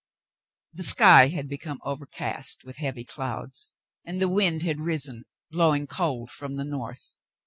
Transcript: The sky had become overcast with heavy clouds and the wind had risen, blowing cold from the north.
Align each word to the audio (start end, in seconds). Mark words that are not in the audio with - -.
The 0.73 0.81
sky 0.81 1.27
had 1.27 1.47
become 1.47 1.77
overcast 1.83 2.63
with 2.63 2.77
heavy 2.77 3.03
clouds 3.03 3.71
and 4.03 4.19
the 4.19 4.27
wind 4.27 4.63
had 4.63 4.79
risen, 4.81 5.25
blowing 5.51 5.85
cold 5.85 6.31
from 6.31 6.55
the 6.55 6.65
north. 6.65 7.13